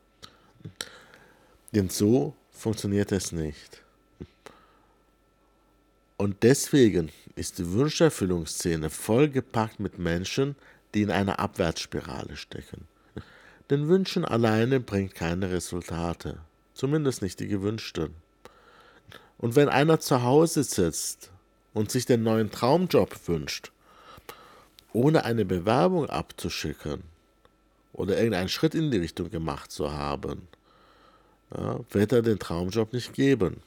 Denn 1.74 1.88
so 1.88 2.34
funktioniert 2.52 3.10
es 3.10 3.32
nicht. 3.32 3.81
Und 6.22 6.44
deswegen 6.44 7.10
ist 7.34 7.58
die 7.58 7.72
Wunscherfüllungsszene 7.72 8.90
vollgepackt 8.90 9.80
mit 9.80 9.98
Menschen, 9.98 10.54
die 10.94 11.02
in 11.02 11.10
einer 11.10 11.40
Abwärtsspirale 11.40 12.36
stecken. 12.36 12.86
Denn 13.70 13.88
Wünschen 13.88 14.24
alleine 14.24 14.78
bringt 14.78 15.16
keine 15.16 15.50
Resultate, 15.50 16.38
zumindest 16.74 17.22
nicht 17.22 17.40
die 17.40 17.48
gewünschten. 17.48 18.14
Und 19.36 19.56
wenn 19.56 19.68
einer 19.68 19.98
zu 19.98 20.22
Hause 20.22 20.62
sitzt 20.62 21.32
und 21.74 21.90
sich 21.90 22.06
den 22.06 22.22
neuen 22.22 22.52
Traumjob 22.52 23.26
wünscht, 23.26 23.72
ohne 24.92 25.24
eine 25.24 25.44
Bewerbung 25.44 26.08
abzuschicken 26.08 27.02
oder 27.94 28.16
irgendeinen 28.16 28.48
Schritt 28.48 28.76
in 28.76 28.92
die 28.92 28.98
Richtung 28.98 29.28
gemacht 29.28 29.72
zu 29.72 29.90
haben, 29.90 30.46
ja, 31.52 31.80
wird 31.90 32.12
er 32.12 32.22
den 32.22 32.38
Traumjob 32.38 32.92
nicht 32.92 33.12
geben. 33.12 33.60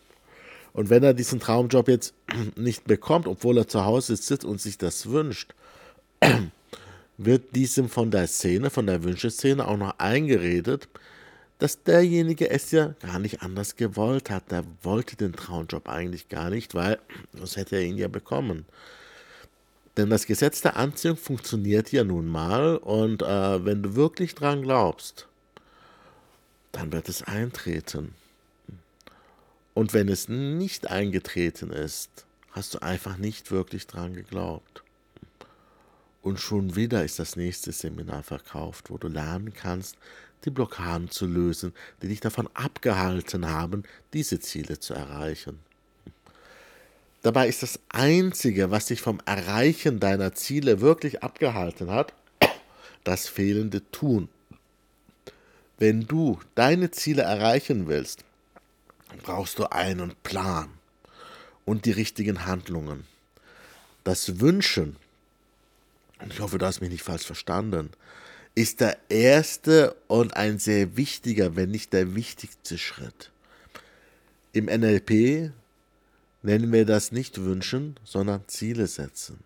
Und 0.76 0.90
wenn 0.90 1.04
er 1.04 1.14
diesen 1.14 1.40
Traumjob 1.40 1.88
jetzt 1.88 2.14
nicht 2.58 2.84
bekommt, 2.84 3.28
obwohl 3.28 3.58
er 3.58 3.68
zu 3.68 3.86
Hause 3.86 4.16
sitzt 4.18 4.44
und 4.44 4.60
sich 4.60 4.78
das 4.78 5.10
wünscht, 5.10 5.56
wird 7.18 7.56
diesem 7.56 7.88
von 7.88 8.12
der 8.12 8.28
Szene, 8.28 8.70
von 8.70 8.86
der 8.86 9.04
Wünscheszene 9.04 9.66
auch 9.66 9.78
noch 9.78 9.98
eingeredet, 10.00 10.90
dass 11.60 11.82
derjenige 11.82 12.50
es 12.50 12.72
ja 12.72 12.94
gar 13.02 13.20
nicht 13.20 13.42
anders 13.42 13.78
gewollt 13.78 14.30
hat. 14.30 14.52
Der 14.52 14.66
wollte 14.84 15.16
den 15.16 15.32
Traumjob 15.32 15.88
eigentlich 15.88 16.28
gar 16.28 16.50
nicht, 16.50 16.76
weil 16.76 17.00
sonst 17.34 17.56
hätte 17.56 17.78
er 17.78 17.84
ihn 17.84 17.98
ja 17.98 18.10
bekommen. 18.10 18.66
Denn 19.96 20.10
das 20.10 20.26
Gesetz 20.26 20.60
der 20.60 20.76
Anziehung 20.76 21.16
funktioniert 21.16 21.94
ja 21.94 22.04
nun 22.04 22.28
mal 22.28 22.76
und 22.76 23.22
äh, 23.22 23.64
wenn 23.64 23.82
du 23.82 23.96
wirklich 23.96 24.36
dran 24.36 24.64
glaubst, 24.64 25.26
dann 26.74 26.92
wird 26.92 27.08
es 27.08 27.24
eintreten. 27.24 28.14
Und 29.76 29.94
wenn 29.94 30.08
es 30.08 30.30
nicht 30.30 30.90
eingetreten 30.90 31.70
ist, 31.70 32.26
hast 32.52 32.74
du 32.74 32.82
einfach 32.82 33.18
nicht 33.18 33.52
wirklich 33.52 33.86
dran 33.86 34.14
geglaubt. 34.14 34.84
Und 36.22 36.40
schon 36.40 36.78
wieder 36.78 37.04
ist 37.04 37.20
das 37.20 37.36
nächste 37.36 37.74
Seminar 37.74 38.24
verkauft, 38.24 38.90
wo 38.90 38.98
du 38.98 39.10
lernen 39.10 39.54
kannst, 39.54 39.98
die 40.46 40.50
Blockaden 40.50 41.12
zu 41.12 41.28
lösen, 41.28 41.74
die 42.02 42.08
dich 42.08 42.22
davon 42.22 42.50
abgehalten 42.54 43.48
haben, 43.50 43.84
diese 44.14 44.40
Ziele 44.40 44.80
zu 44.80 44.94
erreichen. 44.94 45.60
Dabei 47.22 47.50
ist 47.50 47.62
das 47.62 47.80
Einzige, 47.90 48.72
was 48.72 48.86
dich 48.86 49.02
vom 49.02 49.20
Erreichen 49.26 50.00
deiner 50.00 50.34
Ziele 50.34 50.80
wirklich 50.80 51.22
abgehalten 51.22 51.92
hat, 51.92 52.14
das 53.04 53.28
fehlende 53.28 53.82
Tun. 53.92 54.30
Wenn 55.78 56.08
du 56.08 56.40
deine 56.56 56.92
Ziele 56.92 57.24
erreichen 57.24 57.88
willst, 57.88 58.24
brauchst 59.24 59.60
du 59.60 59.72
einen 59.72 60.14
Plan 60.24 60.70
und 61.66 61.86
die 61.86 61.92
richtigen 61.92 62.46
Handlungen. 62.46 63.06
Das 64.04 64.40
Wünschen, 64.40 64.96
und 66.20 66.32
ich 66.32 66.40
hoffe, 66.40 66.58
du 66.58 66.66
hast 66.66 66.82
mich 66.82 66.92
nicht 66.92 67.04
falsch 67.04 67.26
verstanden, 67.26 67.90
ist 68.54 68.80
der 68.80 68.98
erste 69.10 69.96
und 70.08 70.36
ein 70.38 70.60
sehr 70.60 70.96
wichtiger, 70.96 71.56
wenn 71.56 71.72
nicht 71.72 71.92
der 71.92 72.16
wichtigste 72.16 72.78
Schritt. 72.78 73.32
Im 74.54 74.66
NLP 74.66 75.52
nennen 76.42 76.72
wir 76.72 76.86
das 76.86 77.12
nicht 77.12 77.42
Wünschen, 77.42 77.98
sondern 78.06 78.48
Ziele 78.48 78.88
setzen. 78.88 79.40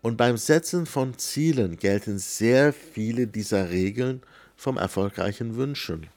Und 0.00 0.16
beim 0.16 0.36
Setzen 0.36 0.86
von 0.86 1.16
Zielen 1.16 1.76
gelten 1.76 2.18
sehr 2.18 2.72
viele 2.72 3.28
dieser 3.28 3.70
Regeln 3.70 4.20
vom 4.56 4.76
erfolgreichen 4.76 5.54
Wünschen. 5.54 6.08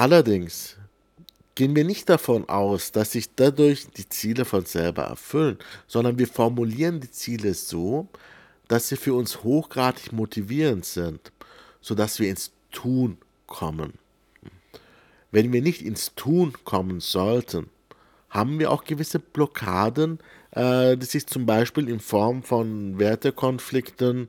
Allerdings 0.00 0.78
gehen 1.54 1.76
wir 1.76 1.84
nicht 1.84 2.08
davon 2.08 2.48
aus, 2.48 2.90
dass 2.90 3.12
sich 3.12 3.34
dadurch 3.36 3.86
die 3.88 4.08
Ziele 4.08 4.46
von 4.46 4.64
selber 4.64 5.02
erfüllen, 5.02 5.58
sondern 5.86 6.18
wir 6.18 6.26
formulieren 6.26 7.00
die 7.00 7.10
Ziele 7.10 7.52
so, 7.52 8.08
dass 8.66 8.88
sie 8.88 8.96
für 8.96 9.12
uns 9.12 9.42
hochgradig 9.42 10.10
motivierend 10.10 10.86
sind, 10.86 11.32
sodass 11.82 12.18
wir 12.18 12.30
ins 12.30 12.50
Tun 12.72 13.18
kommen. 13.46 13.92
Wenn 15.32 15.52
wir 15.52 15.60
nicht 15.60 15.82
ins 15.82 16.14
Tun 16.14 16.54
kommen 16.64 17.00
sollten, 17.00 17.68
haben 18.30 18.58
wir 18.58 18.70
auch 18.70 18.84
gewisse 18.84 19.18
Blockaden, 19.18 20.18
äh, 20.52 20.96
die 20.96 21.04
sich 21.04 21.26
zum 21.26 21.44
Beispiel 21.44 21.90
in 21.90 22.00
Form 22.00 22.42
von 22.42 22.98
Wertekonflikten, 22.98 24.28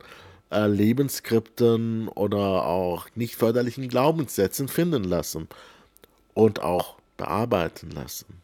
äh, 0.51 0.67
Lebensskripten 0.67 2.07
oder 2.09 2.65
auch 2.65 3.07
nicht 3.15 3.35
förderlichen 3.35 3.87
Glaubenssätzen 3.87 4.67
finden 4.67 5.03
lassen 5.03 5.47
und 6.33 6.61
auch 6.61 6.97
bearbeiten 7.17 7.91
lassen. 7.91 8.41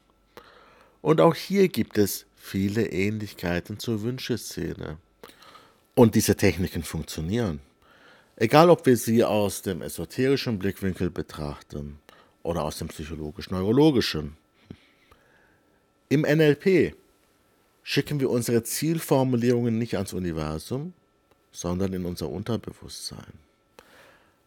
Und 1.02 1.22
auch 1.22 1.36
hier 1.36 1.68
gibt 1.70 1.98
es 1.98 2.26
viele 2.36 2.88
Ähnlichkeiten 2.88 3.80
zur 3.80 4.02
Wünscheszene. 4.02 4.98
Und 5.96 6.16
diese 6.16 6.36
Techniken 6.36 6.84
funktionieren. 6.84 7.60
Egal, 8.36 8.70
ob 8.70 8.86
wir 8.86 8.98
sie 8.98 9.24
aus 9.24 9.64
dem 9.64 9.82
esoterischen 9.82 10.60
Blickwinkel 10.60 11.10
betrachten 11.10 11.98
oder 12.44 12.64
aus 12.64 12.78
dem 12.78 12.88
psychologisch-neurologischen. 12.88 14.38
Im 16.10 16.22
NLP 16.22 16.96
schicken 17.82 18.20
wir 18.20 18.30
unsere 18.30 18.64
Zielformulierungen 18.64 19.78
nicht 19.78 19.96
ans 19.96 20.14
Universum, 20.14 20.94
sondern 21.58 21.92
in 21.94 22.06
unser 22.06 22.30
Unterbewusstsein. 22.30 23.34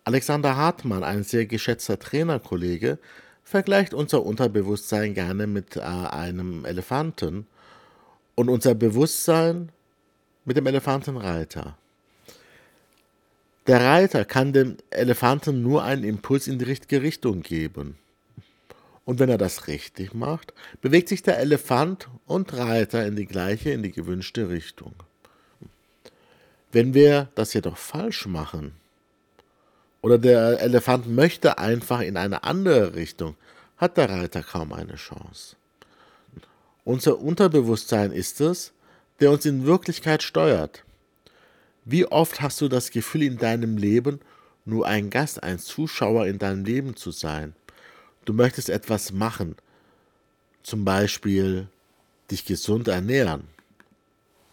Alexander 0.04 0.56
Hartmann, 0.56 1.02
ein 1.02 1.24
sehr 1.24 1.44
geschätzter 1.44 1.98
Trainerkollege, 1.98 2.98
vergleicht 3.42 3.94
unser 3.94 4.24
Unterbewusstsein 4.24 5.14
gerne 5.14 5.48
mit 5.48 5.76
äh, 5.76 5.80
einem 5.80 6.64
Elefanten 6.64 7.48
und 8.36 8.48
unser 8.48 8.76
Bewusstsein 8.76 9.70
mit 10.44 10.56
dem 10.56 10.68
Elefantenreiter. 10.68 11.76
Der 13.66 13.80
Reiter 13.84 14.24
kann 14.24 14.52
dem 14.52 14.76
Elefanten 14.90 15.62
nur 15.62 15.82
einen 15.82 16.04
Impuls 16.04 16.46
in 16.46 16.60
die 16.60 16.64
richtige 16.64 17.02
Richtung 17.02 17.42
geben. 17.42 17.98
Und 19.04 19.18
wenn 19.18 19.28
er 19.28 19.38
das 19.38 19.66
richtig 19.66 20.14
macht, 20.14 20.54
bewegt 20.80 21.08
sich 21.08 21.24
der 21.24 21.40
Elefant 21.40 22.08
und 22.26 22.52
Reiter 22.54 23.04
in 23.04 23.16
die 23.16 23.26
gleiche, 23.26 23.70
in 23.70 23.82
die 23.82 23.90
gewünschte 23.90 24.48
Richtung. 24.48 24.94
Wenn 26.72 26.94
wir 26.94 27.28
das 27.34 27.52
jedoch 27.54 27.76
falsch 27.76 28.26
machen, 28.26 28.74
oder 30.02 30.18
der 30.18 30.60
Elefant 30.60 31.08
möchte 31.08 31.58
einfach 31.58 32.00
in 32.00 32.16
eine 32.16 32.44
andere 32.44 32.94
Richtung, 32.94 33.36
hat 33.76 33.96
der 33.96 34.08
Reiter 34.08 34.42
kaum 34.42 34.72
eine 34.72 34.96
Chance. 34.96 35.56
Unser 36.84 37.18
Unterbewusstsein 37.18 38.12
ist 38.12 38.40
es, 38.40 38.72
der 39.20 39.30
uns 39.30 39.44
in 39.44 39.66
Wirklichkeit 39.66 40.22
steuert. 40.22 40.84
Wie 41.84 42.06
oft 42.06 42.40
hast 42.40 42.60
du 42.60 42.68
das 42.68 42.90
Gefühl 42.90 43.22
in 43.22 43.36
deinem 43.36 43.76
Leben, 43.76 44.20
nur 44.64 44.86
ein 44.86 45.10
Gast, 45.10 45.42
ein 45.42 45.58
Zuschauer 45.58 46.26
in 46.26 46.38
deinem 46.38 46.64
Leben 46.64 46.96
zu 46.96 47.10
sein? 47.10 47.54
Du 48.24 48.32
möchtest 48.32 48.68
etwas 48.68 49.12
machen, 49.12 49.56
zum 50.62 50.84
Beispiel 50.84 51.68
dich 52.30 52.44
gesund 52.44 52.88
ernähren. 52.88 53.44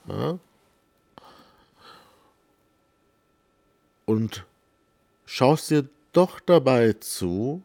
Ja? 0.08 0.40
Und 4.08 4.46
schaust 5.26 5.70
dir 5.70 5.90
doch 6.14 6.40
dabei 6.40 6.94
zu, 6.94 7.62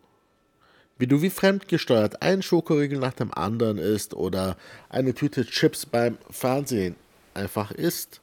wie 0.98 1.06
du 1.06 1.22
wie 1.22 1.30
fremdgesteuert 1.30 2.20
ein 2.20 2.42
Schokoriegel 2.42 2.98
nach 2.98 3.12
dem 3.12 3.32
anderen 3.32 3.78
isst 3.78 4.12
oder 4.12 4.56
eine 4.88 5.14
Tüte 5.14 5.46
Chips 5.46 5.86
beim 5.86 6.18
Fernsehen 6.30 6.96
einfach 7.32 7.70
isst. 7.70 8.20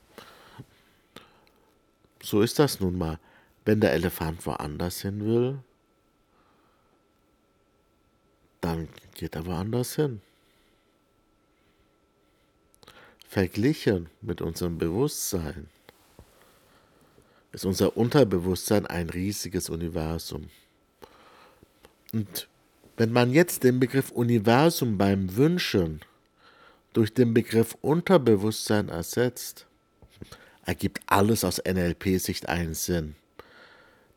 So 2.21 2.41
ist 2.41 2.59
das 2.59 2.81
nun 2.81 2.97
mal. 2.97 3.19
Wenn 3.63 3.79
der 3.79 3.93
Elefant 3.93 4.45
woanders 4.45 5.01
hin 5.01 5.25
will, 5.25 5.59
dann 8.59 8.89
geht 9.13 9.35
er 9.35 9.45
woanders 9.45 9.95
hin. 9.95 10.21
Verglichen 13.29 14.09
mit 14.21 14.41
unserem 14.41 14.77
Bewusstsein 14.77 15.69
ist 17.51 17.65
unser 17.65 17.97
Unterbewusstsein 17.97 18.85
ein 18.85 19.09
riesiges 19.09 19.69
Universum. 19.69 20.49
Und 22.13 22.47
wenn 22.97 23.11
man 23.11 23.31
jetzt 23.31 23.63
den 23.63 23.79
Begriff 23.79 24.11
Universum 24.11 24.97
beim 24.97 25.35
Wünschen 25.35 26.01
durch 26.93 27.13
den 27.13 27.33
Begriff 27.33 27.75
Unterbewusstsein 27.81 28.89
ersetzt, 28.89 29.65
ergibt 30.65 31.01
alles 31.07 31.43
aus 31.43 31.61
NLP-Sicht 31.65 32.49
einen 32.49 32.73
Sinn. 32.73 33.15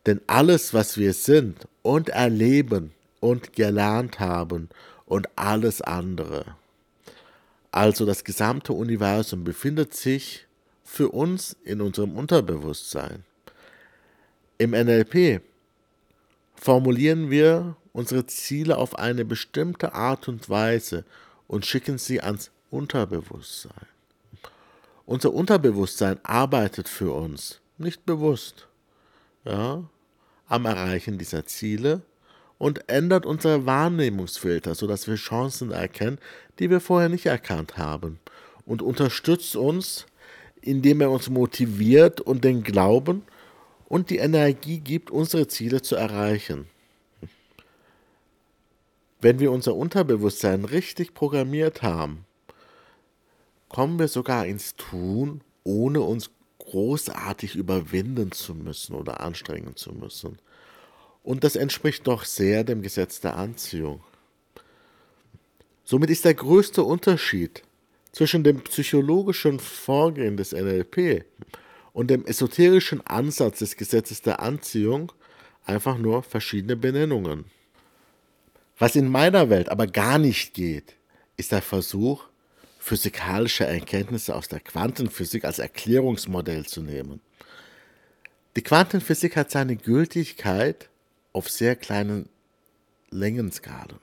Denn 0.05 0.21
alles, 0.27 0.75
was 0.75 0.99
wir 0.99 1.13
sind 1.13 1.69
und 1.83 2.09
erleben 2.09 2.93
und 3.21 3.53
gelernt 3.53 4.19
haben 4.19 4.69
und 5.07 5.29
alles 5.37 5.81
andere, 5.81 6.57
also 7.71 8.05
das 8.05 8.25
gesamte 8.25 8.73
Universum, 8.73 9.45
befindet 9.45 9.95
sich 9.95 10.47
für 10.93 11.09
uns 11.09 11.57
in 11.65 11.81
unserem 11.81 12.19
Unterbewusstsein. 12.19 13.25
Im 14.59 14.73
NLP 14.73 15.41
formulieren 16.55 17.31
wir 17.31 17.77
unsere 17.95 18.27
Ziele 18.27 18.77
auf 18.77 18.99
eine 18.99 19.25
bestimmte 19.25 19.95
Art 19.95 20.29
und 20.29 20.51
Weise 20.51 21.07
und 21.49 21.65
schicken 21.65 21.97
sie 21.97 22.21
ans 22.21 22.51
Unterbewusstsein. 22.71 23.87
Unser 25.07 25.33
Unterbewusstsein 25.33 26.21
arbeitet 26.25 26.91
für 26.91 27.13
uns, 27.13 27.63
nicht 27.79 28.05
bewusst, 28.05 28.69
ja, 29.47 29.85
am 30.47 30.67
Erreichen 30.67 31.17
dieser 31.17 31.47
Ziele 31.47 32.03
und 32.59 32.87
ändert 32.91 33.25
unsere 33.25 33.65
Wahrnehmungsfilter, 33.65 34.75
sodass 34.75 35.09
wir 35.09 35.15
Chancen 35.15 35.71
erkennen, 35.71 36.19
die 36.59 36.69
wir 36.69 36.81
vorher 36.81 37.09
nicht 37.09 37.25
erkannt 37.25 37.79
haben 37.79 38.21
und 38.67 38.83
unterstützt 38.83 39.57
uns 39.57 40.05
indem 40.63 41.01
er 41.01 41.11
uns 41.11 41.29
motiviert 41.29 42.21
und 42.21 42.45
den 42.45 42.63
Glauben 42.63 43.23
und 43.89 44.11
die 44.11 44.19
Energie 44.19 44.79
gibt, 44.79 45.11
unsere 45.11 45.49
Ziele 45.49 45.83
zu 45.83 45.97
erreichen. 45.97 46.67
Wenn 49.21 49.39
wir 49.39 49.53
unser 49.53 49.75
Unterbewusstsein 49.77 50.65
richtig 50.65 51.15
programmiert 51.15 51.83
haben, 51.83 52.25
kommen 53.69 53.99
wir 53.99 54.09
sogar 54.09 54.47
ins 54.47 54.75
Tun, 54.77 55.43
ohne 55.65 56.01
uns 56.01 56.31
großartig 56.59 57.55
überwinden 57.55 58.33
zu 58.33 58.55
müssen 58.55 58.95
oder 58.95 59.21
anstrengen 59.21 59.77
zu 59.77 59.93
müssen. 59.93 60.39
Und 61.23 61.45
das 61.45 61.57
entspricht 61.57 62.07
doch 62.07 62.25
sehr 62.25 62.65
dem 62.65 62.83
Gesetz 62.83 63.21
der 63.21 63.37
Anziehung. 63.37 64.03
Somit 65.85 66.11
ist 66.11 66.25
der 66.25 66.35
größte 66.35 66.83
Unterschied 66.83 67.63
zwischen 68.13 68.45
dem 68.45 68.63
psychologischen 68.63 69.59
Vorgehen 69.59 70.37
des 70.37 70.53
NLP 70.53 71.25
und 71.93 72.09
dem 72.09 72.25
esoterischen 72.27 73.01
Ansatz 73.07 73.59
des 73.59 73.77
Gesetzes 73.77 74.23
der 74.23 74.41
Anziehung 74.41 75.13
einfach 75.65 75.99
nur 75.99 76.23
verschiedene 76.23 76.77
Benennungen. 76.77 77.47
Was 78.79 78.97
in 78.97 79.09
meiner 79.09 79.51
Welt 79.51 79.69
aber 79.69 79.87
gar 79.87 80.19
nicht 80.19 80.55
geht, 80.55 80.97
ist 81.37 81.53
der 81.53 81.63
Versuch, 81.63 82.25
physikalische 82.79 83.65
Erkenntnisse 83.65 84.35
aus 84.35 84.49
der 84.49 84.61
Quantenphysik 84.61 85.45
als 85.45 85.59
Erklärungsmodell 85.59 86.67
zu 86.67 86.83
nehmen. 86.83 87.21
Die 88.57 88.63
Quantenphysik 88.63 89.37
hat 89.37 89.51
seine 89.51 89.77
Gültigkeit 89.77 90.91
auf 91.33 91.49
sehr 91.49 91.77
kleinen 91.77 92.29
Längenskalen, 93.11 93.99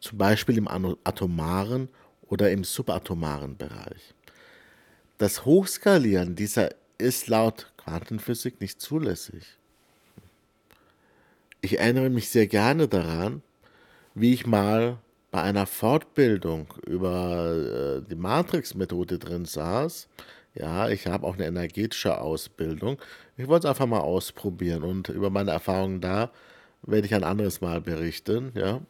zum 0.00 0.18
Beispiel 0.18 0.56
im 0.56 0.68
atomaren 0.68 1.88
oder 2.32 2.50
im 2.50 2.64
subatomaren 2.64 3.58
Bereich. 3.58 4.14
Das 5.18 5.44
Hochskalieren 5.44 6.34
dieser 6.34 6.70
ist 6.96 7.28
laut 7.28 7.70
Quantenphysik 7.76 8.58
nicht 8.58 8.80
zulässig. 8.80 9.58
Ich 11.60 11.78
erinnere 11.78 12.08
mich 12.08 12.30
sehr 12.30 12.46
gerne 12.46 12.88
daran, 12.88 13.42
wie 14.14 14.32
ich 14.32 14.46
mal 14.46 14.96
bei 15.30 15.42
einer 15.42 15.66
Fortbildung 15.66 16.72
über 16.86 18.00
äh, 18.00 18.08
die 18.08 18.16
Matrix-Methode 18.16 19.18
drin 19.18 19.44
saß. 19.44 20.08
Ja, 20.54 20.88
ich 20.88 21.06
habe 21.06 21.26
auch 21.26 21.34
eine 21.34 21.46
energetische 21.46 22.18
Ausbildung. 22.18 22.98
Ich 23.36 23.46
wollte 23.46 23.66
es 23.66 23.70
einfach 23.70 23.86
mal 23.86 24.00
ausprobieren 24.00 24.84
und 24.84 25.10
über 25.10 25.28
meine 25.28 25.50
Erfahrungen 25.50 26.00
da 26.00 26.30
werde 26.80 27.06
ich 27.06 27.14
ein 27.14 27.24
anderes 27.24 27.60
Mal 27.60 27.82
berichten. 27.82 28.52
Ja. 28.54 28.80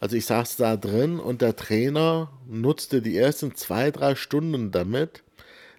Also 0.00 0.16
ich 0.16 0.26
saß 0.26 0.56
da 0.56 0.76
drin 0.76 1.18
und 1.18 1.42
der 1.42 1.56
Trainer 1.56 2.30
nutzte 2.46 3.02
die 3.02 3.16
ersten 3.16 3.54
zwei, 3.54 3.90
drei 3.90 4.14
Stunden 4.14 4.70
damit, 4.70 5.22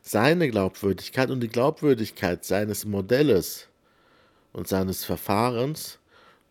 seine 0.01 0.49
Glaubwürdigkeit 0.49 1.29
und 1.29 1.39
die 1.41 1.47
Glaubwürdigkeit 1.47 2.43
seines 2.43 2.85
Modells 2.85 3.67
und 4.51 4.67
seines 4.67 5.05
Verfahrens 5.05 5.99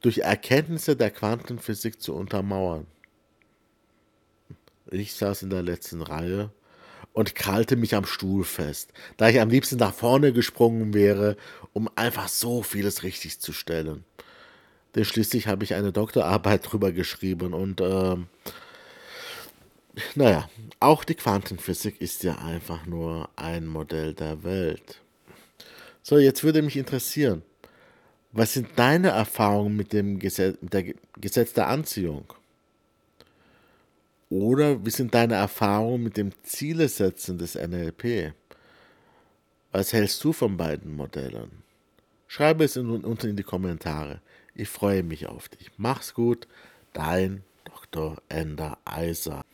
durch 0.00 0.18
Erkenntnisse 0.18 0.96
der 0.96 1.10
Quantenphysik 1.10 2.00
zu 2.00 2.14
untermauern. 2.14 2.86
Ich 4.90 5.14
saß 5.14 5.42
in 5.42 5.50
der 5.50 5.62
letzten 5.62 6.00
Reihe 6.00 6.50
und 7.12 7.34
krallte 7.34 7.76
mich 7.76 7.94
am 7.94 8.06
Stuhl 8.06 8.44
fest, 8.44 8.92
da 9.16 9.28
ich 9.28 9.40
am 9.40 9.50
liebsten 9.50 9.76
nach 9.76 9.92
vorne 9.92 10.32
gesprungen 10.32 10.94
wäre, 10.94 11.36
um 11.72 11.90
einfach 11.96 12.28
so 12.28 12.62
vieles 12.62 13.02
richtig 13.02 13.40
zu 13.40 13.52
stellen. 13.52 14.04
Denn 14.98 15.04
schließlich 15.04 15.46
habe 15.46 15.62
ich 15.62 15.74
eine 15.74 15.92
Doktorarbeit 15.92 16.60
drüber 16.72 16.90
geschrieben 16.90 17.54
und 17.54 17.80
äh, 17.80 18.16
naja, 20.16 20.50
auch 20.80 21.04
die 21.04 21.14
Quantenphysik 21.14 22.00
ist 22.00 22.24
ja 22.24 22.36
einfach 22.38 22.84
nur 22.84 23.28
ein 23.36 23.64
Modell 23.64 24.12
der 24.12 24.42
Welt. 24.42 25.00
So, 26.02 26.18
jetzt 26.18 26.42
würde 26.42 26.62
mich 26.62 26.76
interessieren, 26.76 27.42
was 28.32 28.54
sind 28.54 28.70
deine 28.74 29.10
Erfahrungen 29.10 29.76
mit 29.76 29.92
dem 29.92 30.18
Gesetz, 30.18 30.58
der 30.62 30.92
Gesetz 31.20 31.52
der 31.52 31.68
Anziehung? 31.68 32.24
Oder 34.30 34.84
wie 34.84 34.90
sind 34.90 35.14
deine 35.14 35.34
Erfahrungen 35.34 36.02
mit 36.02 36.16
dem 36.16 36.32
Zielesetzen 36.42 37.38
des 37.38 37.54
NLP? 37.54 38.34
Was 39.70 39.92
hältst 39.92 40.24
du 40.24 40.32
von 40.32 40.56
beiden 40.56 40.96
Modellen? 40.96 41.62
Schreibe 42.26 42.64
es 42.64 42.76
unten 42.76 43.28
in 43.28 43.36
die 43.36 43.44
Kommentare. 43.44 44.20
Ich 44.58 44.68
freue 44.68 45.02
mich 45.04 45.26
auf 45.26 45.48
dich. 45.48 45.70
Mach's 45.76 46.14
gut, 46.14 46.48
dein 46.92 47.44
Dr. 47.64 48.16
Ender 48.28 48.76
Eiser. 48.84 49.44